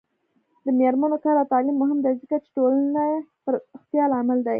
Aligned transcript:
د 0.65 0.67
میرمنو 0.79 1.17
کار 1.23 1.35
او 1.41 1.45
تعلیم 1.53 1.75
مهم 1.83 1.99
دی 2.03 2.13
ځکه 2.21 2.35
چې 2.43 2.49
ټولنې 2.55 3.07
پراختیا 3.43 4.03
لامل 4.13 4.39
دی. 4.45 4.49